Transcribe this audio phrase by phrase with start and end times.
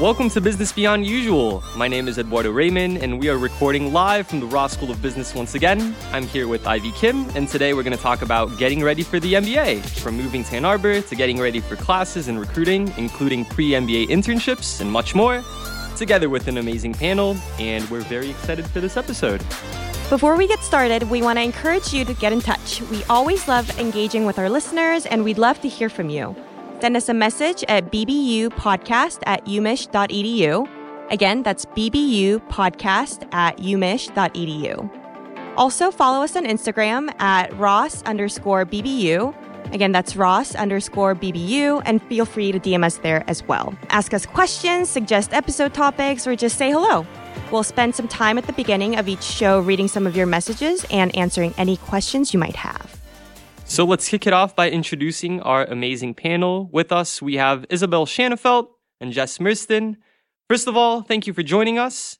[0.00, 1.64] Welcome to Business Beyond Usual.
[1.74, 5.00] My name is Eduardo Raymond, and we are recording live from the Ross School of
[5.00, 5.96] Business once again.
[6.12, 9.18] I'm here with Ivy Kim, and today we're going to talk about getting ready for
[9.18, 13.46] the MBA, from moving to Ann Arbor to getting ready for classes and recruiting, including
[13.46, 15.42] pre MBA internships and much more,
[15.96, 19.38] together with an amazing panel, and we're very excited for this episode.
[20.10, 22.82] Before we get started, we want to encourage you to get in touch.
[22.90, 26.36] We always love engaging with our listeners, and we'd love to hear from you.
[26.80, 30.68] Send us a message at bbupodcast at umich.edu.
[31.10, 34.90] Again, that's bbupodcast at umich.edu.
[35.56, 39.34] Also, follow us on Instagram at ross underscore bbu.
[39.72, 43.74] Again, that's ross underscore bbu, and feel free to DM us there as well.
[43.88, 47.06] Ask us questions, suggest episode topics, or just say hello.
[47.50, 50.84] We'll spend some time at the beginning of each show reading some of your messages
[50.90, 52.95] and answering any questions you might have.
[53.68, 56.70] So let's kick it off by introducing our amazing panel.
[56.72, 58.68] With us, we have Isabel Shanafelt
[59.00, 59.96] and Jess Merston.
[60.48, 62.18] First of all, thank you for joining us.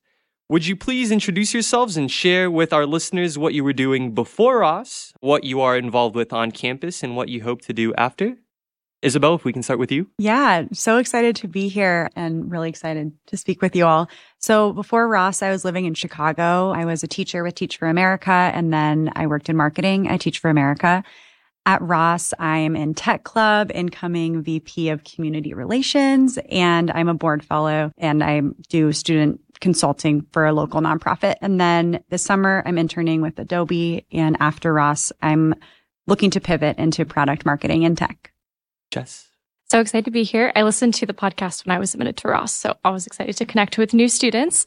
[0.50, 4.64] Would you please introduce yourselves and share with our listeners what you were doing before
[4.64, 8.36] us, what you are involved with on campus, and what you hope to do after?
[9.02, 10.08] Isabel, if we can start with you.
[10.18, 14.08] Yeah, so excited to be here and really excited to speak with you all.
[14.38, 16.70] So before Ross, I was living in Chicago.
[16.70, 20.20] I was a teacher with Teach for America, and then I worked in marketing at
[20.20, 21.04] Teach for America.
[21.66, 27.44] At Ross, I'm in Tech Club, incoming VP of Community Relations, and I'm a board
[27.44, 31.34] fellow and I do student consulting for a local nonprofit.
[31.40, 34.06] And then this summer, I'm interning with Adobe.
[34.12, 35.54] And after Ross, I'm
[36.06, 38.32] looking to pivot into product marketing and tech.
[38.92, 39.28] Jess.
[39.68, 40.52] So excited to be here.
[40.54, 42.52] I listened to the podcast when I was admitted to Ross.
[42.52, 44.66] So I was excited to connect with new students.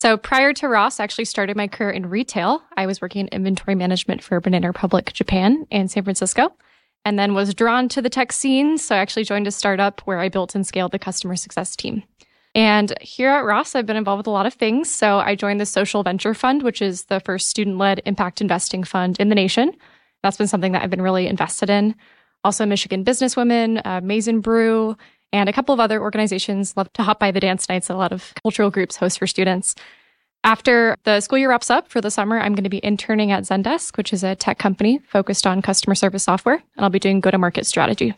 [0.00, 2.62] So prior to Ross, I actually started my career in retail.
[2.76, 6.52] I was working in inventory management for Banana Republic Japan and San Francisco,
[7.04, 8.78] and then was drawn to the tech scene.
[8.78, 12.04] So I actually joined a startup where I built and scaled the customer success team.
[12.54, 14.88] And here at Ross, I've been involved with a lot of things.
[14.88, 18.84] So I joined the Social Venture Fund, which is the first student led impact investing
[18.84, 19.72] fund in the nation.
[20.22, 21.96] That's been something that I've been really invested in.
[22.44, 24.96] Also, Michigan Businesswomen, uh, Maizen Brew,
[25.32, 27.96] and a couple of other organizations love to hop by the dance nights that a
[27.96, 29.74] lot of cultural groups host for students.
[30.44, 33.42] After the school year wraps up for the summer, I'm going to be interning at
[33.42, 37.20] Zendesk, which is a tech company focused on customer service software, and I'll be doing
[37.20, 38.14] go to market strategy.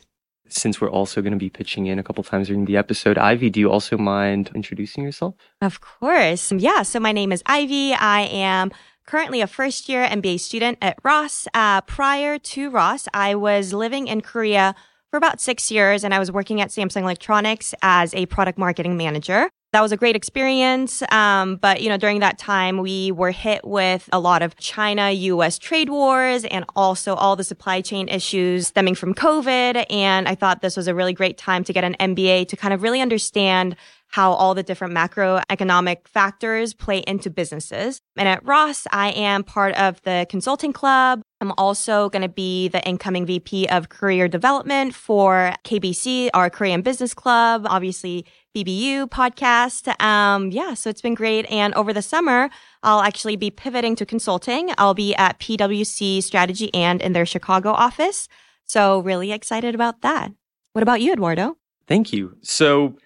[0.48, 3.50] Since we're also going to be pitching in a couple times during the episode, Ivy,
[3.50, 5.34] do you also mind introducing yourself?
[5.62, 6.52] Of course.
[6.52, 6.82] Yeah.
[6.82, 7.94] So my name is Ivy.
[7.94, 8.72] I am
[9.06, 11.46] currently a first year MBA student at Ross.
[11.54, 14.74] Uh, prior to Ross, I was living in Korea
[15.10, 18.96] for about six years and I was working at Samsung Electronics as a product marketing
[18.96, 19.50] manager.
[19.72, 21.00] That was a great experience.
[21.12, 25.10] Um, but, you know, during that time, we were hit with a lot of China
[25.10, 29.86] US trade wars and also all the supply chain issues stemming from COVID.
[29.88, 32.74] And I thought this was a really great time to get an MBA to kind
[32.74, 33.76] of really understand
[34.10, 38.00] how all the different macroeconomic factors play into businesses.
[38.16, 41.22] And at Ross, I am part of the consulting club.
[41.40, 46.82] I'm also going to be the incoming VP of career development for KBC, our Korean
[46.82, 49.88] Business Club, obviously BBU podcast.
[50.02, 51.46] Um, yeah, so it's been great.
[51.50, 52.50] And over the summer,
[52.82, 54.70] I'll actually be pivoting to consulting.
[54.76, 58.28] I'll be at PwC Strategy and in their Chicago office.
[58.66, 60.32] So really excited about that.
[60.72, 61.56] What about you, Eduardo?
[61.86, 62.36] Thank you.
[62.42, 62.96] So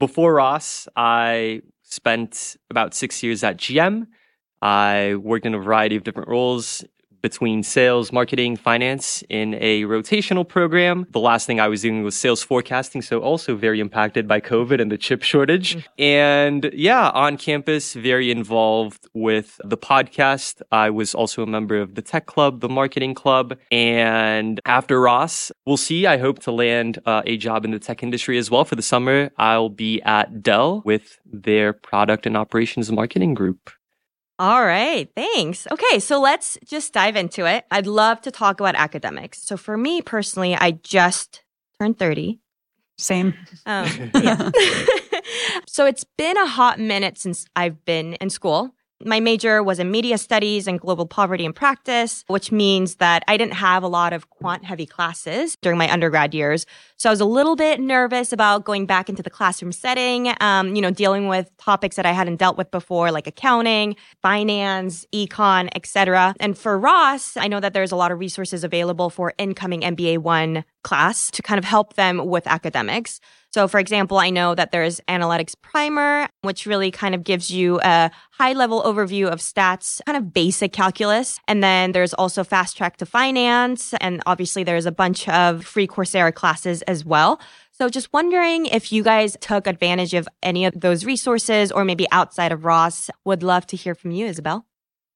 [0.00, 4.06] before Ross, I spent about six years at GM.
[4.60, 6.84] I worked in a variety of different roles
[7.22, 11.06] between sales, marketing, finance in a rotational program.
[11.10, 14.80] The last thing I was doing was sales forecasting, so also very impacted by COVID
[14.80, 15.76] and the chip shortage.
[15.76, 15.84] Mm.
[15.98, 20.62] And yeah, on campus, very involved with the podcast.
[20.72, 23.58] I was also a member of the tech club, the marketing club.
[23.70, 26.06] And after Ross, we'll see.
[26.06, 28.82] I hope to land uh, a job in the tech industry as well for the
[28.82, 29.30] summer.
[29.38, 33.70] I'll be at Dell with their product and operations marketing group.
[34.40, 35.66] All right, thanks.
[35.70, 37.66] Okay, so let's just dive into it.
[37.70, 39.42] I'd love to talk about academics.
[39.42, 41.44] So for me personally, I just
[41.78, 42.40] turned 30.
[42.96, 43.34] Same.
[43.66, 43.86] Um,
[45.66, 48.74] so it's been a hot minute since I've been in school.
[49.02, 53.38] My major was in media studies and global poverty and practice, which means that I
[53.38, 56.66] didn't have a lot of quant heavy classes during my undergrad years.
[56.98, 60.74] So I was a little bit nervous about going back into the classroom setting, um,
[60.74, 65.70] you know, dealing with topics that I hadn't dealt with before, like accounting, finance, econ,
[65.74, 66.34] etc.
[66.38, 70.18] And for Ross, I know that there's a lot of resources available for incoming MBA
[70.18, 73.18] one class to kind of help them with academics.
[73.52, 77.80] So, for example, I know that there's Analytics Primer, which really kind of gives you
[77.82, 81.38] a high level overview of stats, kind of basic calculus.
[81.48, 83.92] And then there's also Fast Track to Finance.
[83.94, 87.40] And obviously, there's a bunch of free Coursera classes as well.
[87.72, 92.06] So just wondering if you guys took advantage of any of those resources or maybe
[92.12, 93.10] outside of Ross.
[93.24, 94.66] Would love to hear from you, Isabel.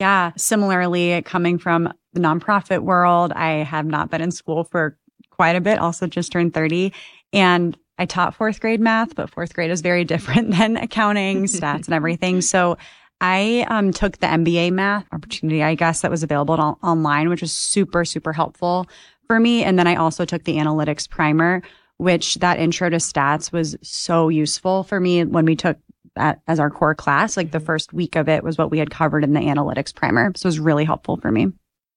[0.01, 4.99] Yeah, similarly, coming from the nonprofit world, I have not been in school for
[5.31, 6.93] quite a bit, also just turned 30.
[7.33, 11.87] And I taught fourth grade math, but fourth grade is very different than accounting, stats,
[11.87, 12.41] and everything.
[12.41, 12.77] So
[13.21, 17.41] I um, took the MBA math opportunity, I guess, that was available on- online, which
[17.41, 18.87] was super, super helpful
[19.27, 19.65] for me.
[19.65, 21.63] And then I also took the analytics primer,
[21.97, 25.79] which that intro to stats was so useful for me when we took
[26.17, 27.37] that as our core class.
[27.37, 27.67] Like the mm-hmm.
[27.67, 30.33] first week of it was what we had covered in the analytics primer.
[30.37, 31.49] So it was really helpful for me.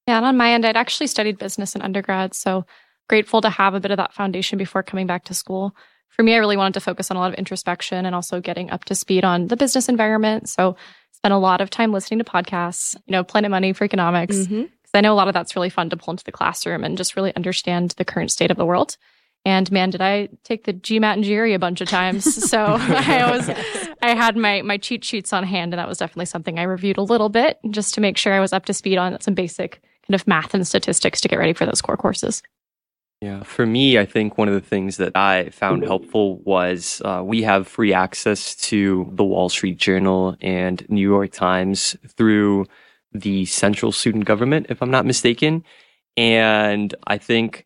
[0.08, 0.18] Yeah.
[0.18, 2.34] And on my end, I'd actually studied business in undergrad.
[2.34, 2.66] So
[3.08, 5.76] grateful to have a bit of that foundation before coming back to school.
[6.10, 8.70] For me, I really wanted to focus on a lot of introspection and also getting
[8.72, 10.50] up to speed on the business environment.
[10.50, 10.76] So
[11.12, 14.66] spent a lot of time listening to podcasts, you know, Planet Money, Freakonomics, because mm-hmm.
[14.94, 17.16] I know a lot of that's really fun to pull into the classroom and just
[17.16, 18.98] really understand the current state of the world.
[19.46, 22.26] And man, did I take the GMAT and GRE a bunch of times.
[22.48, 23.50] So I was,
[24.02, 26.98] I had my, my cheat sheets on hand and that was definitely something I reviewed
[26.98, 29.82] a little bit just to make sure I was up to speed on some basic
[30.08, 32.42] kind of math and statistics to get ready for those core courses.
[33.22, 37.24] Yeah, for me, I think one of the things that I found helpful was uh,
[37.26, 42.68] we have free access to the Wall Street Journal and New York Times through
[43.14, 45.64] the central student government, if I'm not mistaken.
[46.16, 47.66] And I think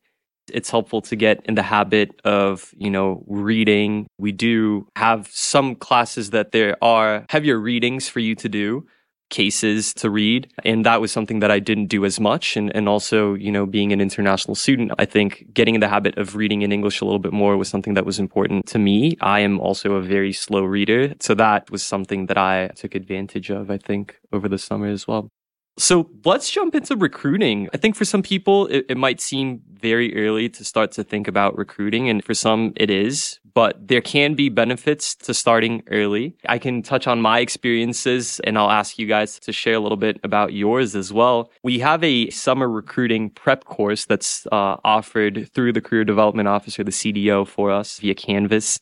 [0.54, 4.08] it's helpful to get in the habit of, you know, reading.
[4.18, 8.86] We do have some classes that there are heavier readings for you to do
[9.32, 10.48] cases to read.
[10.64, 12.56] And that was something that I didn't do as much.
[12.56, 16.18] And, and also, you know, being an international student, I think getting in the habit
[16.20, 19.18] of reading in English a little bit more was something that was important to me.
[19.22, 21.16] I am also a very slow reader.
[21.20, 25.08] So that was something that I took advantage of, I think, over the summer as
[25.08, 25.32] well.
[25.78, 27.70] So let's jump into recruiting.
[27.74, 31.28] I think for some people, it, it, might seem very early to start to think
[31.28, 32.10] about recruiting.
[32.10, 36.36] And for some, it is, but there can be benefits to starting early.
[36.48, 39.98] I can touch on my experiences and I'll ask you guys to share a little
[39.98, 41.50] bit about yours as well.
[41.64, 46.84] We have a summer recruiting prep course that's uh, offered through the Career Development Officer,
[46.84, 48.80] the CDO for us via Canvas.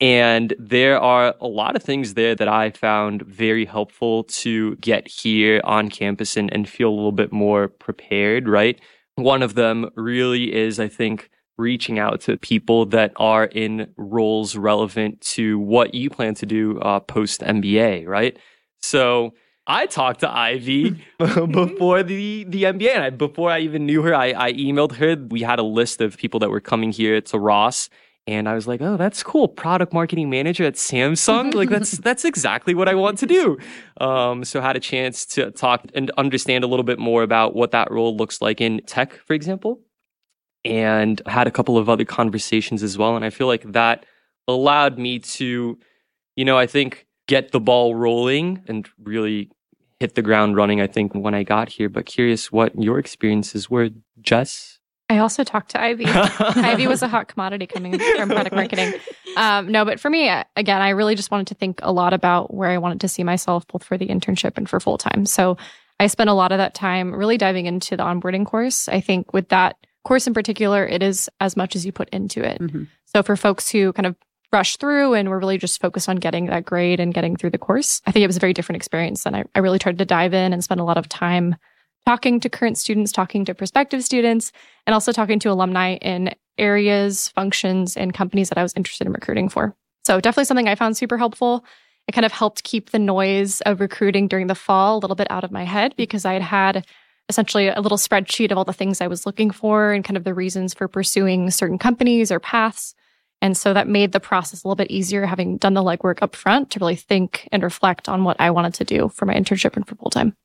[0.00, 5.06] And there are a lot of things there that I found very helpful to get
[5.06, 8.80] here on campus and, and feel a little bit more prepared, right?
[9.16, 14.56] One of them really is, I think, reaching out to people that are in roles
[14.56, 18.38] relevant to what you plan to do uh, post MBA, right?
[18.78, 19.34] So
[19.66, 22.94] I talked to Ivy before the, the MBA.
[22.94, 25.16] And I, before I even knew her, I, I emailed her.
[25.28, 27.90] We had a list of people that were coming here to Ross
[28.30, 29.48] and I was like, "Oh, that's cool!
[29.48, 31.52] Product marketing manager at Samsung.
[31.52, 33.58] like that's that's exactly what I want to do."
[34.00, 37.56] Um, so I had a chance to talk and understand a little bit more about
[37.56, 39.80] what that role looks like in tech, for example,
[40.64, 43.16] and had a couple of other conversations as well.
[43.16, 44.06] And I feel like that
[44.46, 45.76] allowed me to,
[46.36, 49.50] you know, I think get the ball rolling and really
[49.98, 50.80] hit the ground running.
[50.80, 53.90] I think when I got here, but curious what your experiences were,
[54.20, 54.69] Jess.
[55.10, 56.04] I also talked to Ivy.
[56.38, 58.94] Ivy was a hot commodity coming from product marketing.
[59.36, 62.54] Um, no, but for me, again, I really just wanted to think a lot about
[62.54, 65.26] where I wanted to see myself, both for the internship and for full time.
[65.26, 65.56] So
[65.98, 68.88] I spent a lot of that time really diving into the onboarding course.
[68.88, 72.44] I think with that course in particular, it is as much as you put into
[72.44, 72.60] it.
[72.60, 72.84] Mm-hmm.
[73.06, 74.14] So for folks who kind of
[74.52, 77.58] rush through and were really just focused on getting that grade and getting through the
[77.58, 79.26] course, I think it was a very different experience.
[79.26, 81.56] And I, I really tried to dive in and spend a lot of time
[82.06, 84.52] talking to current students, talking to prospective students,
[84.86, 89.12] and also talking to alumni in areas, functions, and companies that I was interested in
[89.12, 89.74] recruiting for.
[90.04, 91.64] So, definitely something I found super helpful.
[92.08, 95.30] It kind of helped keep the noise of recruiting during the fall a little bit
[95.30, 96.86] out of my head because I had had
[97.28, 100.24] essentially a little spreadsheet of all the things I was looking for and kind of
[100.24, 102.94] the reasons for pursuing certain companies or paths.
[103.40, 106.34] And so that made the process a little bit easier having done the legwork up
[106.34, 109.76] front to really think and reflect on what I wanted to do for my internship
[109.76, 110.36] and for full time.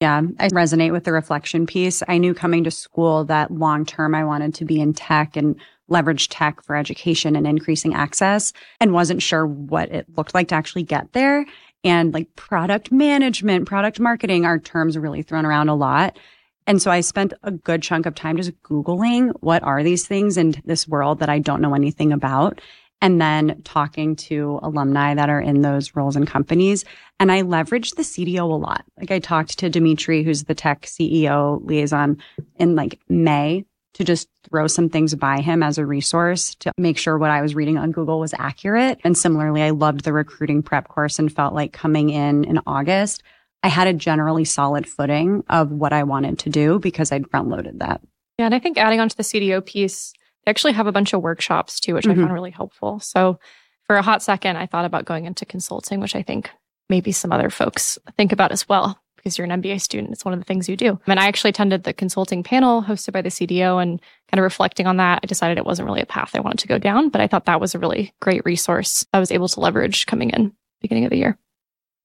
[0.00, 2.02] Yeah, I resonate with the reflection piece.
[2.08, 5.56] I knew coming to school that long term I wanted to be in tech and
[5.88, 10.54] leverage tech for education and increasing access and wasn't sure what it looked like to
[10.54, 11.46] actually get there.
[11.84, 16.18] And like product management, product marketing are terms really thrown around a lot.
[16.66, 20.38] And so I spent a good chunk of time just Googling what are these things
[20.38, 22.60] in this world that I don't know anything about
[23.00, 26.84] and then talking to alumni that are in those roles and companies.
[27.20, 28.84] And I leveraged the CDO a lot.
[28.98, 32.18] Like I talked to Dimitri, who's the tech CDO liaison
[32.56, 36.98] in like May to just throw some things by him as a resource to make
[36.98, 39.00] sure what I was reading on Google was accurate.
[39.04, 43.22] And similarly, I loved the recruiting prep course and felt like coming in in August,
[43.62, 47.48] I had a generally solid footing of what I wanted to do because I'd front
[47.48, 48.02] loaded that.
[48.38, 48.46] Yeah.
[48.46, 50.12] And I think adding on to the CDO piece,
[50.44, 52.20] They actually have a bunch of workshops too, which mm-hmm.
[52.20, 53.00] I found really helpful.
[53.00, 53.38] So
[53.86, 56.50] for a hot second, I thought about going into consulting, which I think
[56.88, 60.12] maybe some other folks think about as well because you're an MBA student.
[60.12, 61.00] It's one of the things you do.
[61.06, 64.86] And I actually attended the consulting panel hosted by the CDO and kind of reflecting
[64.86, 67.22] on that, I decided it wasn't really a path I wanted to go down, but
[67.22, 70.52] I thought that was a really great resource I was able to leverage coming in
[70.82, 71.38] beginning of the year.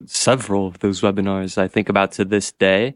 [0.06, 2.94] Several of those webinars I think about to this day.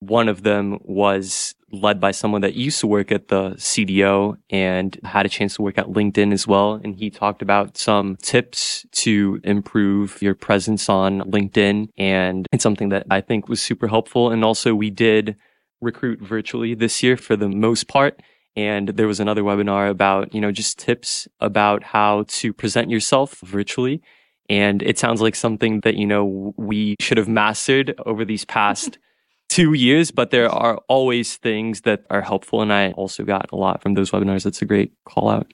[0.00, 4.98] One of them was led by someone that used to work at the CDO and
[5.04, 6.74] had a chance to work at LinkedIn as well.
[6.74, 11.88] And he talked about some tips to improve your presence on LinkedIn.
[11.96, 14.30] And it's something that I think was super helpful.
[14.30, 15.36] And also we did
[15.80, 18.20] recruit virtually this year for the most part.
[18.54, 23.40] And there was another webinar about, you know, just tips about how to present yourself
[23.40, 24.02] virtually.
[24.50, 28.98] And it sounds like something that, you know, we should have mastered over these past
[29.52, 32.62] two years, but there are always things that are helpful.
[32.62, 34.44] And I also got a lot from those webinars.
[34.44, 35.52] That's a great call out.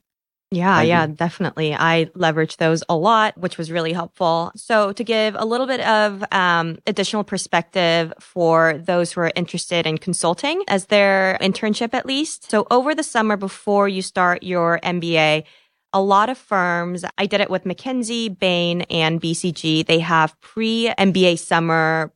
[0.51, 1.75] Yeah, yeah, definitely.
[1.75, 4.51] I leveraged those a lot, which was really helpful.
[4.57, 9.87] So, to give a little bit of um, additional perspective for those who are interested
[9.87, 12.51] in consulting as their internship, at least.
[12.51, 15.45] So, over the summer before you start your MBA,
[15.93, 19.87] a lot of firms, I did it with McKinsey, Bain, and BCG.
[19.87, 22.11] They have pre MBA summer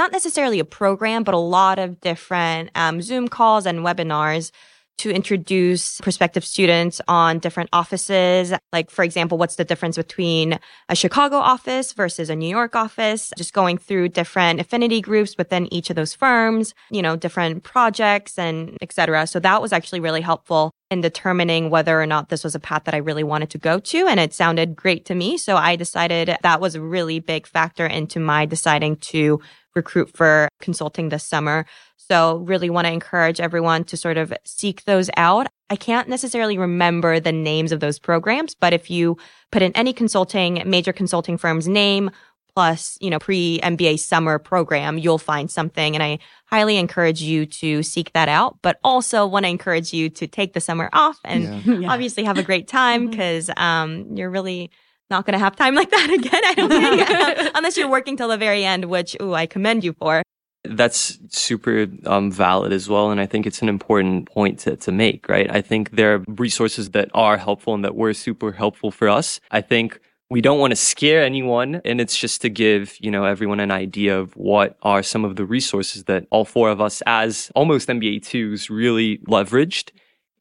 [0.00, 4.50] not necessarily a program, but a lot of different um, Zoom calls and webinars
[4.96, 8.52] to introduce prospective students on different offices.
[8.72, 13.30] Like, for example, what's the difference between a Chicago office versus a New York office?
[13.36, 18.38] Just going through different affinity groups within each of those firms, you know, different projects
[18.38, 19.26] and etc.
[19.26, 22.84] So that was actually really helpful in determining whether or not this was a path
[22.84, 24.06] that I really wanted to go to.
[24.06, 25.38] And it sounded great to me.
[25.38, 29.40] So I decided that was a really big factor into my deciding to
[29.74, 31.66] recruit for consulting this summer.
[31.96, 35.46] So really want to encourage everyone to sort of seek those out.
[35.70, 39.16] I can't necessarily remember the names of those programs, but if you
[39.52, 42.10] put in any consulting, major consulting firm's name,
[42.54, 45.94] plus, you know, pre MBA summer program, you'll find something.
[45.94, 50.10] And I highly encourage you to seek that out, but also want to encourage you
[50.10, 51.88] to take the summer off and yeah.
[51.92, 53.62] obviously have a great time because mm-hmm.
[53.62, 54.70] um, you're really
[55.10, 56.42] not going to have time like that again.
[56.44, 59.92] I don't think, unless you're working till the very end, which ooh, I commend you
[59.94, 60.22] for.
[60.64, 63.10] That's super um, valid as well.
[63.10, 65.50] And I think it's an important point to, to make, right?
[65.50, 69.40] I think there are resources that are helpful and that were super helpful for us.
[69.50, 69.98] I think
[70.28, 71.80] we don't want to scare anyone.
[71.84, 75.36] And it's just to give, you know, everyone an idea of what are some of
[75.36, 79.90] the resources that all four of us as almost MBA twos really leveraged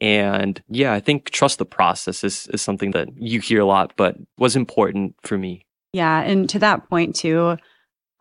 [0.01, 3.93] and yeah, I think trust the process is, is something that you hear a lot,
[3.97, 5.65] but was important for me.
[5.93, 6.21] Yeah.
[6.21, 7.57] And to that point, too,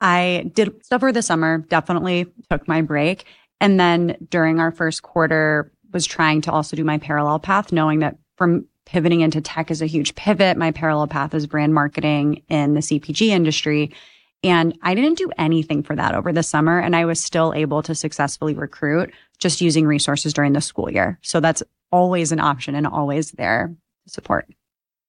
[0.01, 3.25] I did stuff over the summer, definitely took my break.
[3.61, 8.01] And then during our first quarter, was trying to also do my parallel path, knowing
[8.01, 10.57] that from pivoting into tech is a huge pivot.
[10.57, 13.93] My parallel path is brand marketing in the CPG industry.
[14.45, 16.79] And I didn't do anything for that over the summer.
[16.79, 21.19] And I was still able to successfully recruit just using resources during the school year.
[21.23, 24.49] So that's always an option and always there to support.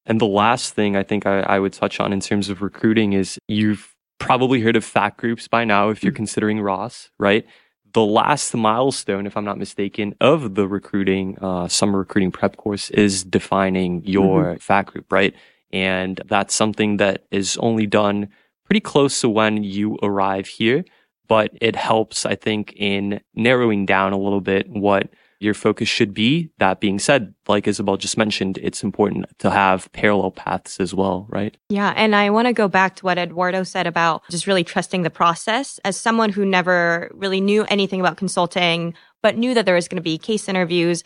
[0.05, 3.13] And the last thing I think I, I, would touch on in terms of recruiting
[3.13, 6.17] is you've probably heard of FAC groups by now if you're mm-hmm.
[6.17, 7.45] considering Ross, right?
[7.93, 12.89] The last milestone, if I'm not mistaken, of the recruiting, uh, summer recruiting prep course
[12.91, 14.57] is defining your mm-hmm.
[14.57, 15.35] FAC group, right?
[15.71, 18.29] And that's something that is only done
[18.65, 20.85] pretty close to when you arrive here
[21.29, 25.09] but it helps, I think, in narrowing down a little bit what
[25.39, 26.49] your focus should be.
[26.57, 31.27] That being said, like Isabel just mentioned, it's important to have parallel paths as well,
[31.29, 31.55] right?
[31.69, 31.93] Yeah.
[31.95, 35.09] And I want to go back to what Eduardo said about just really trusting the
[35.09, 35.79] process.
[35.85, 39.97] As someone who never really knew anything about consulting, but knew that there was going
[39.97, 41.03] to be case interviews,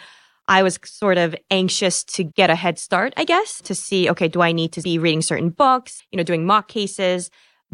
[0.48, 4.28] I was sort of anxious to get a head start, I guess, to see, okay,
[4.28, 7.30] do I need to be reading certain books, you know, doing mock cases?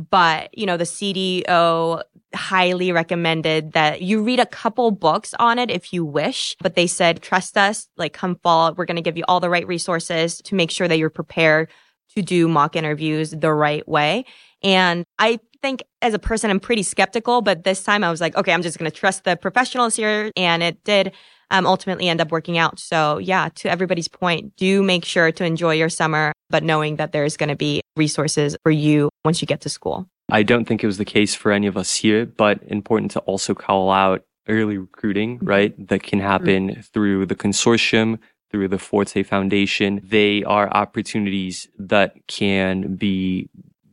[0.10, 2.01] But you know the CDO
[2.34, 6.88] highly recommended that you read a couple books on it if you wish but they
[6.88, 8.74] said trust us like come fall.
[8.75, 11.70] We're going to give you all the right resources to make sure that you're prepared
[12.15, 14.25] to do mock interviews the right way.
[14.63, 18.36] And i think as a person i'm pretty skeptical but this time i was like
[18.38, 21.13] okay i'm just going to trust the professionals here and it did
[21.51, 22.79] um, ultimately end up working out.
[22.79, 27.12] So yeah, to everybody's point, do make sure to enjoy your summer, but knowing that
[27.12, 30.08] there's going to be resources for you once you get to school.
[30.32, 33.20] I don't think it was the case for any of us here, but important to
[33.22, 35.48] also call out early recruiting, mm-hmm.
[35.48, 35.88] right?
[35.88, 36.82] That can happen mm-hmm.
[36.82, 38.20] through the consortium,
[38.51, 40.01] through the Forte Foundation.
[40.03, 43.50] They are opportunities that can be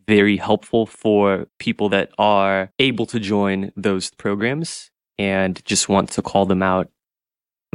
[0.07, 6.23] very helpful for people that are able to join those programs and just want to
[6.23, 6.91] call them out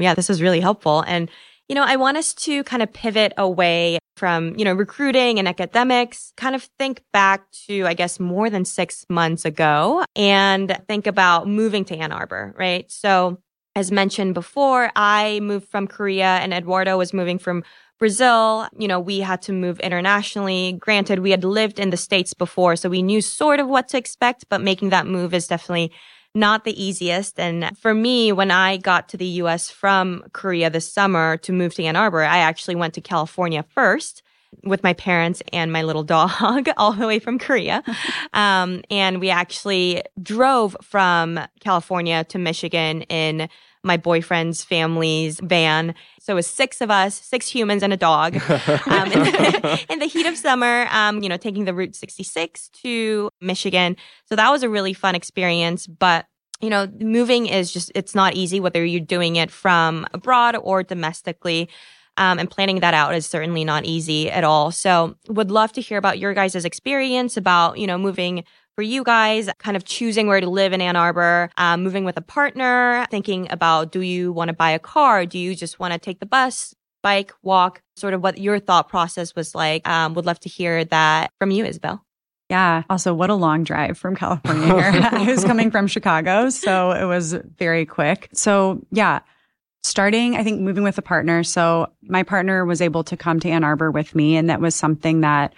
[0.01, 1.03] yeah, this is really helpful.
[1.08, 1.29] And
[1.72, 5.48] you know, I want us to kind of pivot away from, you know, recruiting and
[5.48, 11.08] academics, kind of think back to, I guess, more than six months ago and think
[11.08, 12.91] about moving to Ann Arbor, right?
[12.91, 13.39] So
[13.74, 17.63] as mentioned before, I moved from Korea and Eduardo was moving from
[18.00, 18.67] Brazil.
[18.77, 20.74] You know, we had to move internationally.
[20.74, 23.98] Granted, we had lived in the States before, so we knew sort of what to
[23.98, 25.93] expect, but making that move is definitely
[26.34, 27.40] not the easiest.
[27.40, 31.74] And for me, when I got to the US from Korea this summer to move
[31.76, 34.24] to Ann Arbor, I actually went to California first
[34.64, 37.84] with my parents and my little dog all the way from Korea.
[38.34, 43.50] Um, and we actually drove from California to Michigan in
[43.84, 45.96] my boyfriend's family's van.
[46.20, 48.36] So it was six of us, six humans and a dog,
[48.86, 50.88] um, in, the, in, the, heat of summer.
[50.92, 53.98] Um, you know, taking the Route 66 to Michigan.
[54.26, 55.88] So that was a really fun experience.
[55.88, 56.26] But
[56.62, 60.84] you know, moving is just it's not easy whether you're doing it from abroad or
[60.84, 61.70] domestically.
[62.18, 64.72] Um, and planning that out is certainly not easy at all.
[64.72, 68.44] So would love to hear about your guys' experience about, you know, moving
[68.75, 72.18] for you guys, kind of choosing where to live in Ann Arbor, um, moving with
[72.18, 75.25] a partner, thinking about do you want to buy a car?
[75.25, 76.74] Do you just want to take the bus?
[77.04, 79.88] Bike, walk, sort of what your thought process was like.
[79.88, 82.06] Um, would love to hear that from you, Isabel.
[82.51, 82.84] Yeah.
[82.90, 85.08] Also, what a long drive from California here.
[85.12, 88.30] I was coming from Chicago, so it was very quick.
[88.34, 89.22] So, yeah,
[89.84, 91.44] starting, I think, moving with a partner.
[91.44, 94.75] So, my partner was able to come to Ann Arbor with me, and that was
[94.75, 95.54] something that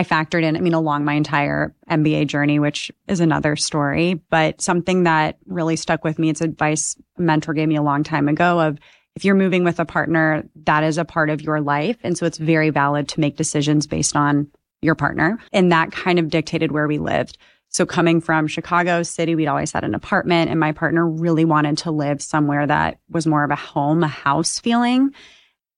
[0.00, 4.62] I factored in, I mean, along my entire MBA journey, which is another story, but
[4.62, 6.30] something that really stuck with me.
[6.30, 8.78] It's advice a mentor gave me a long time ago of
[9.14, 11.98] if you're moving with a partner, that is a part of your life.
[12.02, 14.48] And so it's very valid to make decisions based on
[14.80, 15.38] your partner.
[15.52, 17.36] And that kind of dictated where we lived.
[17.68, 21.76] So coming from Chicago City, we'd always had an apartment and my partner really wanted
[21.78, 25.14] to live somewhere that was more of a home, a house feeling.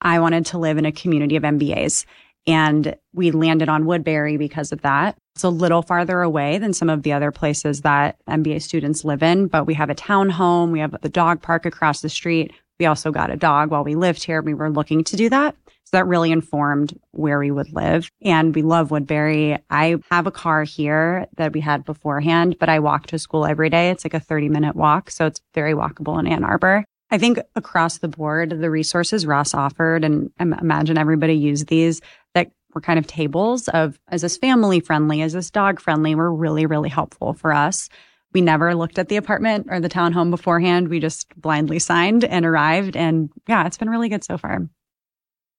[0.01, 2.05] I wanted to live in a community of MBAs.
[2.47, 5.17] And we landed on Woodbury because of that.
[5.35, 9.23] It's a little farther away than some of the other places that MBA students live
[9.23, 10.73] in, but we have a townhome.
[10.73, 12.53] We have the dog park across the street.
[12.79, 14.43] We also got a dog while we lived here.
[14.43, 15.55] We were looking to do that.
[15.85, 18.11] So that really informed where we would live.
[18.23, 19.59] And we love Woodbury.
[19.71, 23.71] I have a car here that we had beforehand, but I walk to school every
[23.71, 23.91] day.
[23.91, 25.11] It's like a 30 minute walk.
[25.11, 26.85] So it's very walkable in Ann Arbor.
[27.13, 32.01] I think across the board, the resources Ross offered, and I imagine everybody used these,
[32.35, 35.21] that were kind of tables of is this family friendly?
[35.21, 36.15] Is this dog friendly?
[36.15, 37.91] Were really, really helpful for us.
[38.33, 40.89] We never looked at the apartment or the townhome beforehand.
[40.89, 42.97] We just blindly signed and arrived.
[42.97, 44.67] And yeah, it's been really good so far.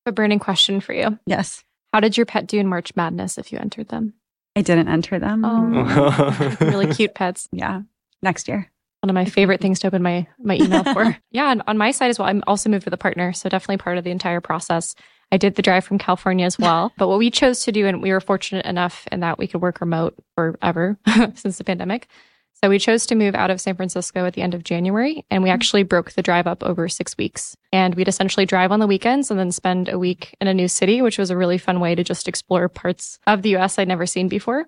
[0.08, 1.20] A burning question for you.
[1.28, 1.64] Yes.
[1.94, 4.16] How did your pet do in March Madness if you entered them?
[4.56, 5.46] I didn't enter them.
[5.46, 7.48] Oh, really cute pets.
[7.52, 7.82] Yeah.
[8.24, 8.73] Next year
[9.04, 11.18] one of my favorite things to open my my email for.
[11.30, 13.78] yeah, and on my side as well, I'm also moved with a partner, so definitely
[13.78, 14.96] part of the entire process.
[15.30, 18.02] I did the drive from California as well, but what we chose to do, and
[18.02, 20.98] we were fortunate enough in that we could work remote forever
[21.36, 22.08] since the pandemic.
[22.54, 25.44] So we chose to move out of San Francisco at the end of January, and
[25.44, 25.56] we mm-hmm.
[25.56, 27.58] actually broke the drive up over six weeks.
[27.74, 30.70] And we'd essentially drive on the weekends and then spend a week in a new
[30.70, 33.90] city, which was a really fun way to just explore parts of the US I'd
[33.90, 34.66] never seen before.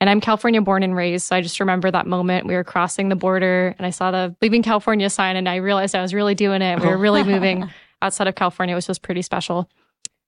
[0.00, 1.26] And I'm California born and raised.
[1.26, 4.34] So I just remember that moment we were crossing the border and I saw the
[4.40, 6.80] leaving California sign and I realized I was really doing it.
[6.80, 7.68] We were really moving
[8.02, 9.68] outside of California, which was pretty special.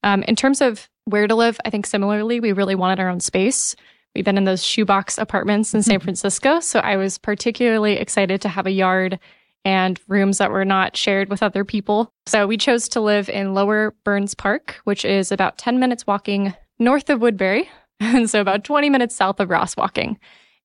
[0.02, 3.20] Um, in terms of where to live, I think similarly, we really wanted our own
[3.20, 3.74] space.
[4.14, 6.60] We've been in those shoebox apartments in San Francisco.
[6.60, 9.18] So I was particularly excited to have a yard
[9.64, 12.12] and rooms that were not shared with other people.
[12.26, 16.52] So we chose to live in Lower Burns Park, which is about 10 minutes walking
[16.78, 17.70] north of Woodbury,
[18.02, 20.18] and so about 20 minutes south of Ross walking.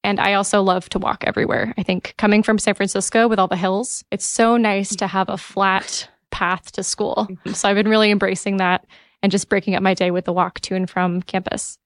[0.03, 1.73] And I also love to walk everywhere.
[1.77, 5.27] I think coming from San Francisco with all the hills, it's so nice to have
[5.27, 7.27] a flat path to school.
[7.53, 8.85] So I've been really embracing that
[9.23, 11.77] and just breaking up my day with the walk to and from campus.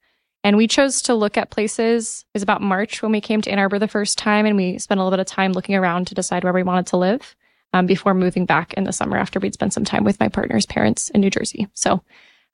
[0.43, 2.25] And we chose to look at places.
[2.33, 4.79] It was about March when we came to Ann Arbor the first time, and we
[4.79, 7.35] spent a little bit of time looking around to decide where we wanted to live
[7.73, 10.65] um, before moving back in the summer after we'd spent some time with my partner's
[10.65, 11.67] parents in New Jersey.
[11.73, 12.03] So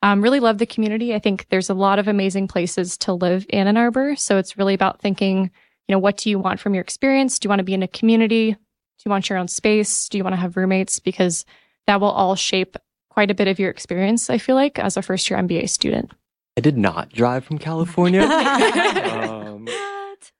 [0.01, 1.13] um, really love the community.
[1.13, 4.15] I think there's a lot of amazing places to live in Ann Arbor.
[4.15, 5.51] So it's really about thinking,
[5.87, 7.39] you know, what do you want from your experience?
[7.39, 8.51] Do you want to be in a community?
[8.51, 10.07] Do you want your own space?
[10.09, 10.99] Do you want to have roommates?
[10.99, 11.45] Because
[11.87, 12.77] that will all shape
[13.09, 16.11] quite a bit of your experience, I feel like, as a first year MBA student.
[16.55, 18.21] I did not drive from California.
[18.23, 19.67] um,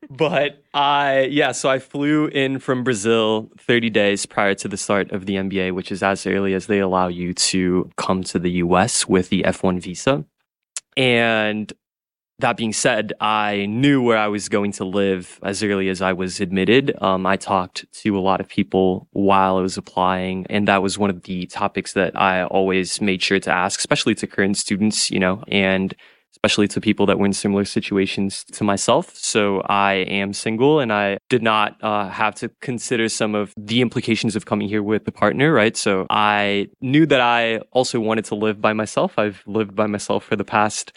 [0.10, 5.12] but I, yeah, so I flew in from Brazil 30 days prior to the start
[5.12, 8.52] of the MBA, which is as early as they allow you to come to the
[8.52, 10.26] US with the F1 visa.
[10.96, 11.72] And
[12.40, 16.14] that being said, I knew where I was going to live as early as I
[16.14, 16.96] was admitted.
[17.02, 21.00] Um, I talked to a lot of people while I was applying, and that was
[21.00, 25.10] one of the topics that I always made sure to ask, especially to current students,
[25.10, 25.96] you know, and
[26.38, 29.16] especially to people that were in similar situations to myself.
[29.16, 33.82] So I am single and I did not uh, have to consider some of the
[33.82, 35.76] implications of coming here with a partner, right?
[35.76, 39.18] So I knew that I also wanted to live by myself.
[39.18, 40.94] I've lived by myself for the past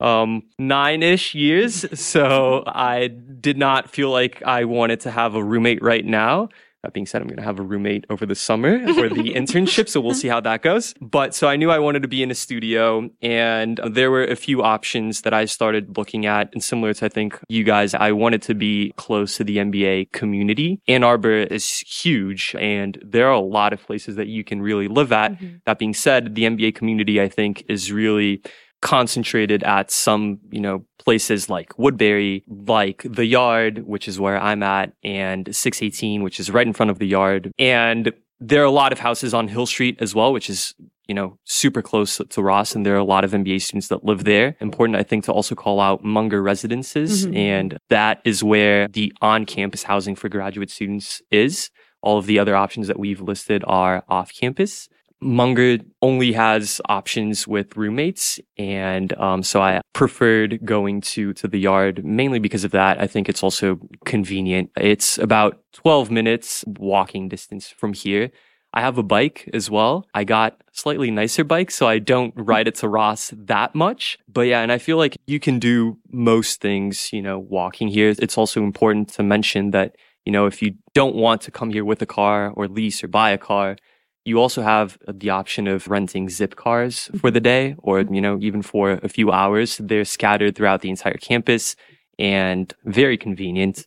[0.00, 1.86] um, nine ish years.
[1.98, 6.48] So I did not feel like I wanted to have a roommate right now.
[6.82, 9.88] That being said, I'm going to have a roommate over the summer for the internship.
[9.88, 10.94] So we'll see how that goes.
[11.00, 14.36] But so I knew I wanted to be in a studio and there were a
[14.36, 16.50] few options that I started looking at.
[16.52, 20.12] And similar to, I think, you guys, I wanted to be close to the MBA
[20.12, 20.80] community.
[20.88, 24.88] Ann Arbor is huge and there are a lot of places that you can really
[24.88, 25.32] live at.
[25.32, 25.56] Mm-hmm.
[25.66, 28.42] That being said, the MBA community, I think, is really
[28.80, 34.62] concentrated at some, you know, places like Woodbury, like the Yard, which is where I'm
[34.62, 37.52] at, and 618, which is right in front of the Yard.
[37.58, 40.74] And there are a lot of houses on Hill Street as well, which is,
[41.06, 42.74] you know, super close to Ross.
[42.74, 44.56] And there are a lot of MBA students that live there.
[44.60, 47.26] Important, I think, to also call out Munger residences.
[47.26, 47.36] Mm-hmm.
[47.36, 51.70] And that is where the on campus housing for graduate students is.
[52.02, 54.88] All of the other options that we've listed are off campus.
[55.22, 61.58] Munger only has options with roommates, and um, so I preferred going to to the
[61.58, 63.00] yard mainly because of that.
[63.00, 64.70] I think it's also convenient.
[64.76, 68.30] It's about twelve minutes walking distance from here.
[68.72, 70.06] I have a bike as well.
[70.14, 74.16] I got slightly nicer bike, so I don't ride it to Ross that much.
[74.28, 78.14] But yeah, and I feel like you can do most things, you know, walking here.
[78.16, 81.84] It's also important to mention that, you know, if you don't want to come here
[81.84, 83.76] with a car or lease or buy a car,
[84.24, 88.38] you also have the option of renting zip cars for the day or, you know,
[88.40, 89.78] even for a few hours.
[89.78, 91.74] They're scattered throughout the entire campus
[92.18, 93.86] and very convenient.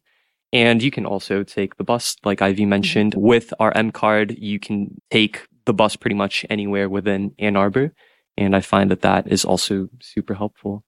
[0.51, 3.15] And you can also take the bus, like Ivy mentioned.
[3.15, 7.93] With our M card, you can take the bus pretty much anywhere within Ann Arbor.
[8.37, 10.83] And I find that that is also super helpful.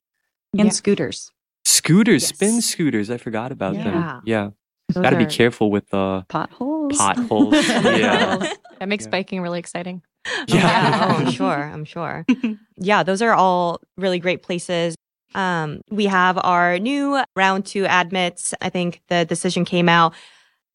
[0.54, 0.72] And yeah.
[0.72, 1.32] scooters.
[1.64, 2.30] Scooters, yes.
[2.30, 3.12] spin scooters.
[3.12, 3.84] I forgot about yeah.
[3.84, 4.22] them.
[4.26, 4.50] Yeah.
[4.94, 6.98] Got to be careful with the uh, potholes.
[6.98, 7.68] Potholes.
[7.68, 8.54] yeah.
[8.80, 9.12] That makes yeah.
[9.12, 10.02] biking really exciting.
[10.48, 10.58] Yeah.
[10.58, 11.08] yeah.
[11.08, 11.64] oh, I'm sure.
[11.64, 12.26] I'm sure.
[12.78, 14.96] yeah, those are all really great places.
[15.36, 18.54] Um, we have our new round two admits.
[18.60, 20.16] I think the decision came out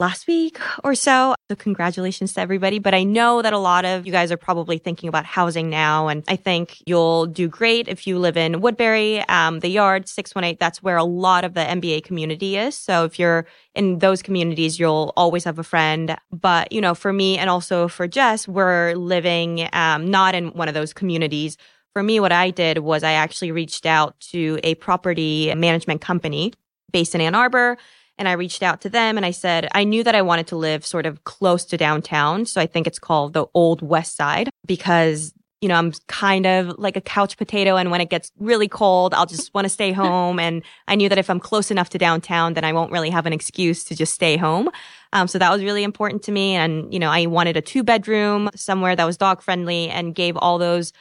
[0.01, 1.35] last week or so.
[1.49, 2.79] So congratulations to everybody.
[2.79, 6.09] But I know that a lot of you guys are probably thinking about housing now.
[6.09, 10.57] And I think you'll do great if you live in Woodbury, um, the yard, 618.
[10.59, 12.75] That's where a lot of the MBA community is.
[12.75, 16.17] So if you're in those communities, you'll always have a friend.
[16.33, 20.69] But, you know, for me and also for Jess, we're living um, not in one
[20.69, 21.59] of those communities.
[21.93, 26.55] For me, what I did was I actually reached out to a property management company
[26.91, 27.77] based in Ann Arbor
[28.21, 30.57] and I reached out to them and I said, I knew that I wanted to
[30.57, 32.45] live sort of close to downtown.
[32.45, 36.79] So I think it's called the Old West Side because, you know, I'm kind of
[36.79, 37.77] like a couch potato.
[37.77, 40.39] And when it gets really cold, I'll just want to stay home.
[40.39, 43.25] And I knew that if I'm close enough to downtown, then I won't really have
[43.25, 44.69] an excuse to just stay home.
[45.15, 46.57] Um, so that was really important to me.
[46.57, 50.37] And, you know, I wanted a two bedroom somewhere that was dog friendly and gave
[50.37, 50.93] all those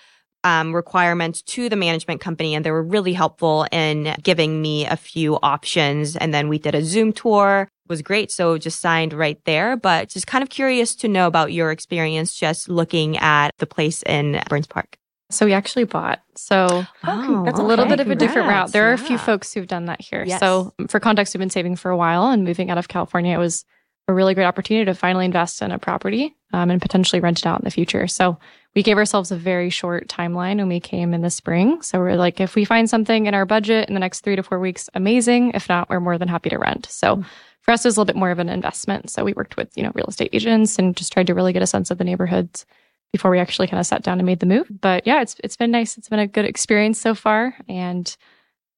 [0.44, 4.96] um, requirements to the management company, and they were really helpful in giving me a
[4.96, 6.16] few options.
[6.16, 7.70] And then we did a Zoom tour.
[7.86, 8.32] It was great.
[8.32, 12.34] So just signed right there, but just kind of curious to know about your experience
[12.34, 14.98] just looking at the place in Burns Park.
[15.32, 16.22] So we actually bought.
[16.36, 18.24] So oh, that's a little bit of Congrats.
[18.24, 18.72] a different route.
[18.72, 18.90] There yeah.
[18.90, 20.24] are a few folks who've done that here.
[20.26, 20.40] Yes.
[20.40, 23.36] So for context, we've been saving for a while and moving out of California.
[23.36, 23.64] It was
[24.08, 27.46] a really great opportunity to finally invest in a property um, and potentially rent it
[27.46, 28.08] out in the future.
[28.08, 28.40] So
[28.76, 31.82] we gave ourselves a very short timeline when we came in the spring.
[31.82, 34.44] So we're like, if we find something in our budget in the next three to
[34.44, 35.52] four weeks, amazing.
[35.54, 36.86] If not, we're more than happy to rent.
[36.86, 37.28] So mm-hmm.
[37.62, 39.10] for us, it was a little bit more of an investment.
[39.10, 41.64] So we worked with, you know, real estate agents and just tried to really get
[41.64, 42.66] a sense of the neighborhoods
[43.12, 44.68] before we actually kind of sat down and made the move.
[44.70, 45.98] But yeah, it's it's been nice.
[45.98, 47.56] It's been a good experience so far.
[47.68, 48.16] And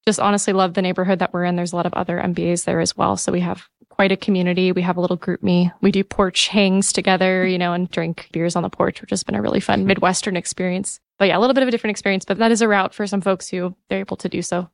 [0.05, 1.55] just honestly love the neighborhood that we're in.
[1.55, 3.17] There's a lot of other MBAs there as well.
[3.17, 4.71] So we have quite a community.
[4.71, 5.71] We have a little GroupMe.
[5.81, 9.23] We do porch hangs together, you know, and drink beers on the porch, which has
[9.23, 9.89] been a really fun mm-hmm.
[9.89, 10.99] Midwestern experience.
[11.19, 13.05] But yeah, a little bit of a different experience, but that is a route for
[13.05, 14.69] some folks who they're able to do so.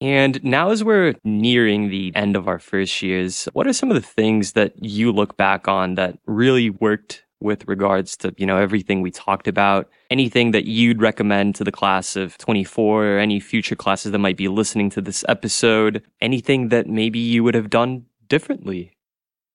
[0.00, 3.96] And now, as we're nearing the end of our first years, what are some of
[3.96, 8.58] the things that you look back on that really worked with regards to, you know,
[8.58, 9.88] everything we talked about?
[10.10, 14.36] Anything that you'd recommend to the class of 24 or any future classes that might
[14.36, 16.02] be listening to this episode?
[16.20, 18.92] Anything that maybe you would have done differently?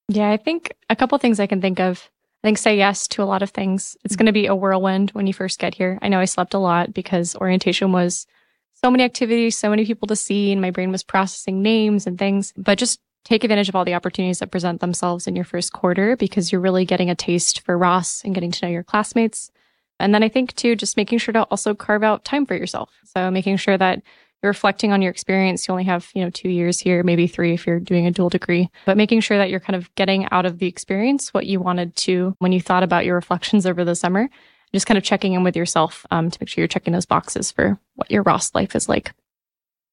[0.07, 2.09] Yeah, I think a couple things I can think of.
[2.43, 3.95] I think say yes to a lot of things.
[4.03, 5.97] It's going to be a whirlwind when you first get here.
[6.01, 8.27] I know I slept a lot because orientation was
[8.73, 12.19] so many activities, so many people to see, and my brain was processing names and
[12.19, 12.51] things.
[12.57, 16.15] But just take advantage of all the opportunities that present themselves in your first quarter
[16.15, 19.51] because you're really getting a taste for Ross and getting to know your classmates.
[19.99, 22.91] And then I think too, just making sure to also carve out time for yourself.
[23.05, 24.01] So making sure that
[24.41, 25.67] you're reflecting on your experience.
[25.67, 28.27] You only have, you know, two years here, maybe three if you're doing a dual
[28.27, 31.61] degree, but making sure that you're kind of getting out of the experience what you
[31.61, 34.29] wanted to when you thought about your reflections over the summer.
[34.73, 37.51] Just kind of checking in with yourself um, to make sure you're checking those boxes
[37.51, 39.13] for what your Ross life is like.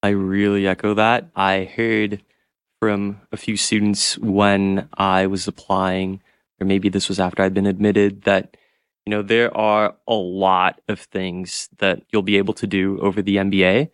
[0.02, 1.28] I really echo that.
[1.36, 2.22] I heard
[2.80, 6.22] from a few students when I was applying,
[6.60, 8.56] or maybe this was after I'd been admitted, that
[9.06, 13.22] you know there are a lot of things that you'll be able to do over
[13.22, 13.90] the MBA,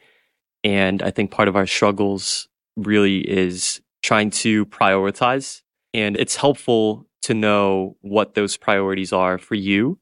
[0.64, 7.06] and I think part of our struggles really is trying to prioritize, and it's helpful
[7.22, 9.98] to know what those priorities are for you,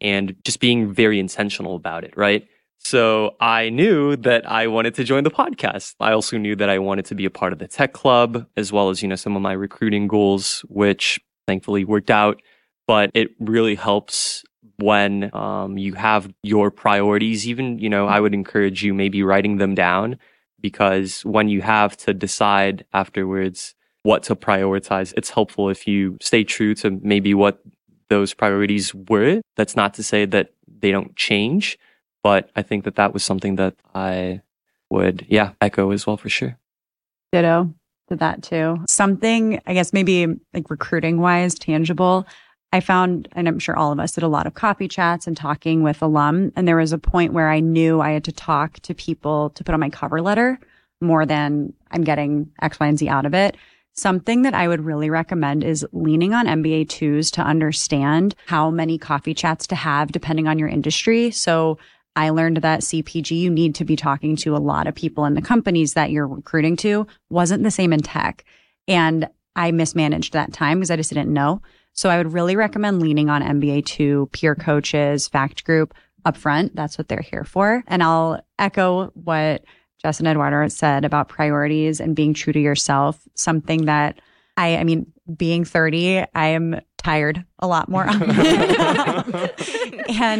[0.00, 2.48] and just being very intentional about it, right?
[2.84, 5.94] So I knew that I wanted to join the podcast.
[6.00, 8.72] I also knew that I wanted to be a part of the tech club, as
[8.72, 12.42] well as, you know, some of my recruiting goals, which thankfully worked out.
[12.86, 14.44] But it really helps
[14.76, 17.48] when um, you have your priorities.
[17.48, 20.18] Even, you know, I would encourage you maybe writing them down
[20.60, 26.44] because when you have to decide afterwards what to prioritize, it's helpful if you stay
[26.44, 27.62] true to maybe what
[28.10, 29.40] those priorities were.
[29.56, 31.78] That's not to say that they don't change
[32.24, 34.40] but I think that that was something that I
[34.90, 36.58] would, yeah, echo as well for sure.
[37.32, 37.72] Ditto
[38.08, 38.78] to that too.
[38.88, 42.26] Something, I guess, maybe like recruiting wise, tangible.
[42.72, 45.36] I found, and I'm sure all of us did a lot of coffee chats and
[45.36, 46.50] talking with alum.
[46.56, 49.62] And there was a point where I knew I had to talk to people to
[49.62, 50.58] put on my cover letter
[51.00, 53.56] more than I'm getting X, Y, and Z out of it.
[53.92, 58.98] Something that I would really recommend is leaning on MBA twos to understand how many
[58.98, 61.30] coffee chats to have depending on your industry.
[61.30, 61.78] So
[62.16, 65.34] I learned that CPG, you need to be talking to a lot of people in
[65.34, 68.44] the companies that you're recruiting to wasn't the same in tech.
[68.86, 71.62] And I mismanaged that time because I just didn't know.
[71.92, 75.94] So I would really recommend leaning on MBA two peer coaches, FAC group
[76.26, 76.72] upfront.
[76.74, 77.84] That's what they're here for.
[77.86, 79.64] And I'll echo what
[80.02, 83.20] Jess and Eduardo said about priorities and being true to yourself.
[83.34, 84.20] Something that
[84.56, 88.04] I, I mean, being 30, I am tired a lot more.
[88.08, 88.16] and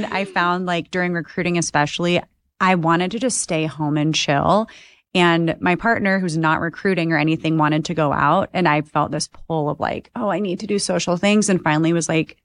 [0.06, 2.20] I found like during recruiting, especially,
[2.60, 4.68] I wanted to just stay home and chill.
[5.14, 8.50] And my partner, who's not recruiting or anything, wanted to go out.
[8.52, 11.48] And I felt this pull of like, oh, I need to do social things.
[11.48, 12.36] And finally was like,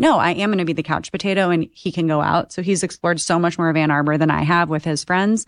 [0.00, 2.52] no, I am going to be the couch potato and he can go out.
[2.52, 5.44] So he's explored so much more of Ann Arbor than I have with his friends.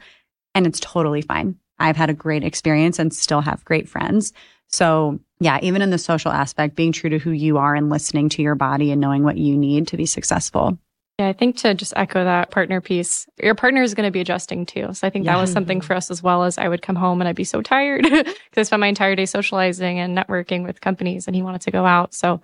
[0.55, 1.57] And it's totally fine.
[1.79, 4.33] I've had a great experience and still have great friends.
[4.67, 8.29] So yeah, even in the social aspect, being true to who you are and listening
[8.31, 10.79] to your body and knowing what you need to be successful.
[11.19, 14.21] Yeah, I think to just echo that partner piece, your partner is going to be
[14.21, 14.93] adjusting too.
[14.95, 15.35] So I think yeah.
[15.35, 17.45] that was something for us as well as I would come home and I'd be
[17.45, 21.43] so tired because I spent my entire day socializing and networking with companies and he
[21.43, 22.15] wanted to go out.
[22.15, 22.41] So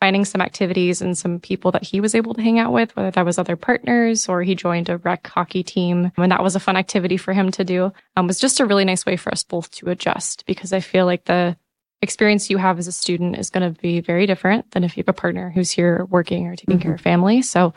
[0.00, 3.10] finding some activities and some people that he was able to hang out with, whether
[3.12, 6.10] that was other partners or he joined a rec hockey team.
[6.16, 7.92] And that was a fun activity for him to do.
[8.16, 11.06] Um, was just a really nice way for us both to adjust because I feel
[11.06, 11.56] like the
[12.02, 15.02] experience you have as a student is going to be very different than if you
[15.02, 16.82] have a partner who's here working or taking mm-hmm.
[16.82, 17.42] care of family.
[17.42, 17.72] So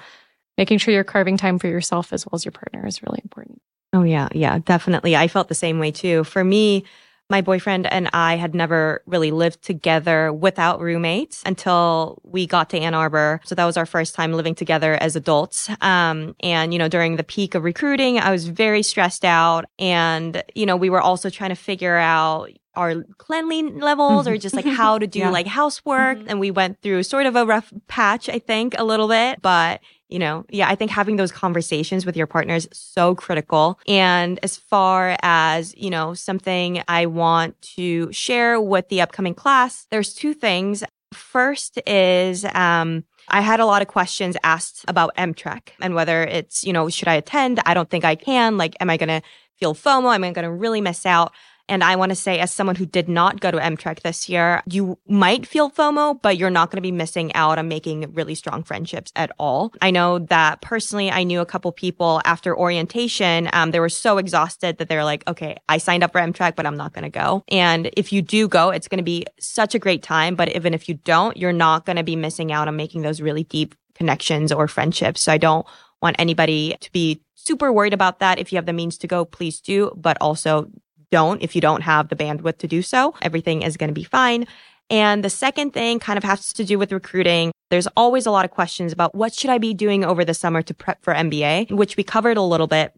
[0.57, 3.61] making sure you're carving time for yourself as well as your partner is really important.
[3.93, 5.15] Oh yeah, yeah, definitely.
[5.15, 6.23] I felt the same way too.
[6.23, 6.85] For me,
[7.31, 12.79] my boyfriend and I had never really lived together without roommates until we got to
[12.79, 13.39] Ann Arbor.
[13.45, 15.69] So that was our first time living together as adults.
[15.81, 19.65] Um, and, you know, during the peak of recruiting, I was very stressed out.
[19.77, 24.55] And, you know, we were also trying to figure out, our cleanly levels or just
[24.55, 25.29] like how to do yeah.
[25.29, 26.17] like housework.
[26.17, 26.29] Mm-hmm.
[26.29, 29.81] And we went through sort of a rough patch, I think, a little bit, but
[30.07, 33.79] you know, yeah, I think having those conversations with your partner is so critical.
[33.87, 39.85] And as far as, you know, something I want to share with the upcoming class,
[39.91, 40.83] there's two things.
[41.13, 46.63] First is, um, I had a lot of questions asked about MTrek and whether it's,
[46.63, 47.59] you know, should I attend?
[47.67, 48.57] I don't think I can.
[48.57, 49.21] Like, am I going to
[49.59, 50.15] feel FOMO?
[50.15, 51.33] Am I going to really miss out?
[51.69, 54.61] And I want to say, as someone who did not go to MTrek this year,
[54.65, 58.35] you might feel FOMO, but you're not going to be missing out on making really
[58.35, 59.71] strong friendships at all.
[59.81, 64.17] I know that personally, I knew a couple people after orientation, um, they were so
[64.17, 67.09] exhausted that they're like, okay, I signed up for MTrek, but I'm not going to
[67.09, 67.43] go.
[67.47, 70.35] And if you do go, it's going to be such a great time.
[70.35, 73.21] But even if you don't, you're not going to be missing out on making those
[73.21, 75.21] really deep connections or friendships.
[75.21, 75.67] So I don't
[76.01, 78.39] want anybody to be super worried about that.
[78.39, 80.71] If you have the means to go, please do, but also
[81.11, 83.15] don't if you don't have the bandwidth to do so.
[83.21, 84.47] Everything is going to be fine.
[84.89, 87.51] And the second thing kind of has to do with recruiting.
[87.69, 90.61] There's always a lot of questions about what should I be doing over the summer
[90.63, 92.93] to prep for MBA, which we covered a little bit.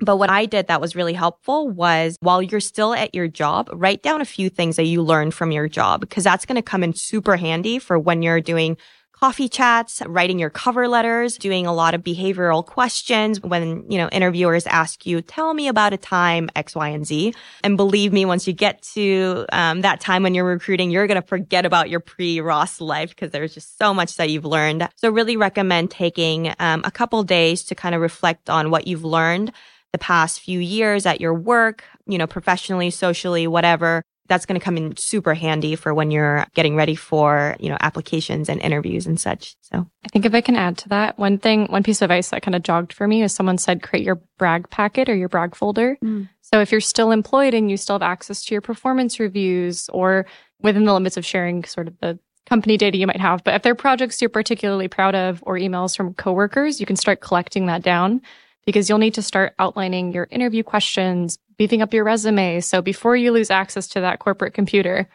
[0.00, 3.68] But what I did that was really helpful was while you're still at your job,
[3.72, 6.62] write down a few things that you learned from your job because that's going to
[6.62, 8.76] come in super handy for when you're doing
[9.20, 14.08] coffee chats, writing your cover letters, doing a lot of behavioral questions when, you know,
[14.10, 17.34] interviewers ask you, tell me about a time X, Y, and Z.
[17.64, 21.20] And believe me, once you get to um, that time when you're recruiting, you're going
[21.20, 24.88] to forget about your pre-Ross life because there's just so much that you've learned.
[24.94, 29.04] So really recommend taking um, a couple days to kind of reflect on what you've
[29.04, 29.52] learned
[29.92, 34.64] the past few years at your work, you know, professionally, socially, whatever that's going to
[34.64, 39.06] come in super handy for when you're getting ready for, you know, applications and interviews
[39.06, 39.56] and such.
[39.62, 42.30] So I think if I can add to that, one thing, one piece of advice
[42.30, 45.28] that kind of jogged for me is someone said create your brag packet or your
[45.28, 45.96] brag folder.
[46.04, 46.28] Mm.
[46.42, 50.26] So if you're still employed and you still have access to your performance reviews or
[50.60, 53.62] within the limits of sharing sort of the company data you might have, but if
[53.62, 57.66] there are projects you're particularly proud of or emails from coworkers, you can start collecting
[57.66, 58.22] that down
[58.68, 62.60] because you'll need to start outlining your interview questions, beefing up your resume.
[62.60, 65.08] So before you lose access to that corporate computer,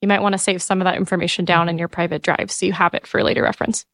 [0.00, 2.64] you might want to save some of that information down in your private drive so
[2.64, 3.84] you have it for later reference.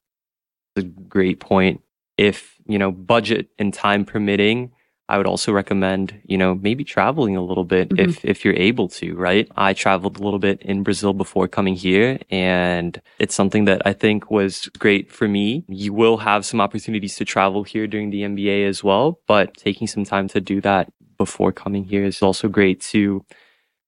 [0.76, 1.80] A great point.
[2.18, 4.70] If, you know, budget and time permitting,
[5.10, 8.08] I would also recommend, you know, maybe traveling a little bit mm-hmm.
[8.08, 9.48] if if you're able to, right?
[9.56, 13.92] I traveled a little bit in Brazil before coming here and it's something that I
[13.92, 15.64] think was great for me.
[15.68, 19.88] You will have some opportunities to travel here during the MBA as well, but taking
[19.88, 23.24] some time to do that before coming here is also great to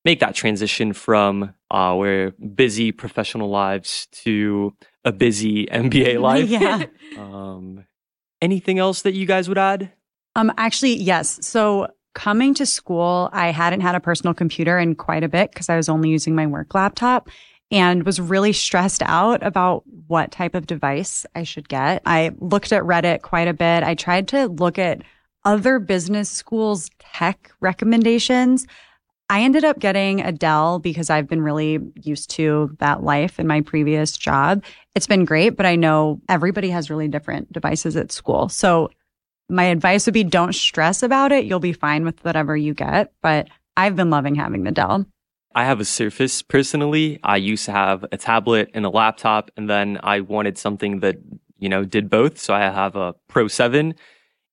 [0.05, 6.49] make that transition from our busy professional lives to a busy MBA life.
[6.49, 6.85] yeah.
[7.17, 7.85] um,
[8.41, 9.93] anything else that you guys would add?
[10.35, 11.39] Um, actually, yes.
[11.47, 15.69] So coming to school, I hadn't had a personal computer in quite a bit because
[15.69, 17.29] I was only using my work laptop
[17.71, 22.03] and was really stressed out about what type of device I should get.
[22.05, 23.83] I looked at Reddit quite a bit.
[23.83, 25.03] I tried to look at
[25.45, 28.67] other business schools tech recommendations.
[29.31, 33.47] I ended up getting a Dell because I've been really used to that life in
[33.47, 34.63] my previous job.
[34.95, 38.51] It's been great, but I know everybody has really different devices at school.
[38.51, 38.91] So
[39.53, 41.45] my advice would be don't stress about it.
[41.45, 43.13] You'll be fine with whatever you get.
[43.23, 45.07] But I've been loving having the Dell.
[45.55, 47.21] I have a Surface personally.
[47.23, 51.17] I used to have a tablet and a laptop, and then I wanted something that,
[51.59, 52.39] you know, did both.
[52.39, 53.95] So I have a Pro 7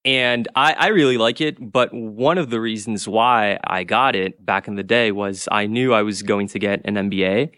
[0.05, 1.57] and I, I, really like it.
[1.59, 5.65] But one of the reasons why I got it back in the day was I
[5.65, 7.51] knew I was going to get an MBA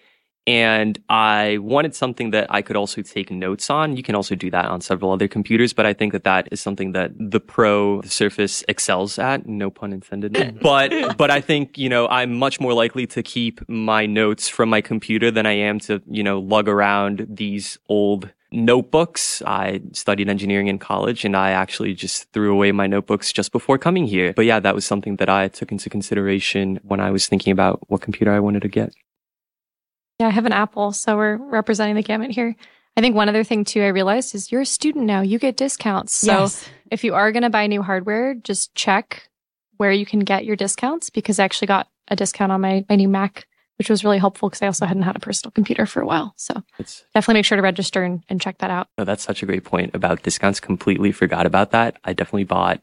[0.48, 3.96] and I wanted something that I could also take notes on.
[3.96, 6.60] You can also do that on several other computers, but I think that that is
[6.60, 9.46] something that the Pro the Surface excels at.
[9.46, 10.60] No pun intended.
[10.62, 14.70] but but I think you know I'm much more likely to keep my notes from
[14.70, 19.42] my computer than I am to you know lug around these old notebooks.
[19.46, 23.78] I studied engineering in college and I actually just threw away my notebooks just before
[23.78, 24.34] coming here.
[24.34, 27.80] But yeah, that was something that I took into consideration when I was thinking about
[27.90, 28.94] what computer I wanted to get.
[30.22, 32.56] Yeah, I have an Apple, so we're representing the gamut here.
[32.96, 35.22] I think one other thing too I realized is you're a student now.
[35.22, 36.14] You get discounts.
[36.14, 36.70] So yes.
[36.92, 39.30] if you are going to buy new hardware, just check
[39.78, 42.98] where you can get your discounts because I actually got a discount on my, my
[42.98, 46.04] new Mac which was really helpful because I also hadn't had a personal computer for
[46.04, 46.36] a while.
[46.38, 48.90] So it's, definitely make sure to register and, and check that out.
[49.00, 50.60] No, that's such a great point about discounts.
[50.60, 51.98] Completely forgot about that.
[52.04, 52.80] I definitely bought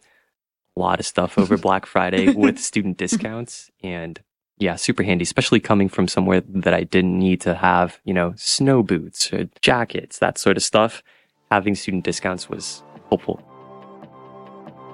[0.77, 4.21] a lot of stuff over Black Friday with student discounts and
[4.59, 8.35] yeah, super handy, especially coming from somewhere that I didn't need to have, you know,
[8.37, 11.03] snow boots or jackets, that sort of stuff.
[11.51, 13.43] Having student discounts was helpful.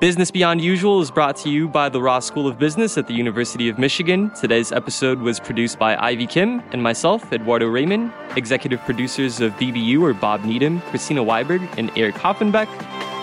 [0.00, 3.14] Business Beyond Usual is brought to you by the Ross School of Business at the
[3.14, 4.30] University of Michigan.
[4.38, 8.12] Today's episode was produced by Ivy Kim and myself, Eduardo Raymond.
[8.36, 12.68] Executive producers of BBU are Bob Needham, Christina Weiberg, and Eric Hoffenbeck.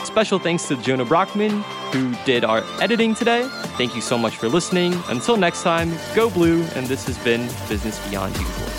[0.03, 3.47] Special thanks to Jonah Brockman, who did our editing today.
[3.77, 4.93] Thank you so much for listening.
[5.07, 8.70] Until next time, go blue, and this has been Business Beyond Usual.